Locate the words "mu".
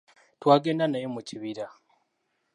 1.13-1.21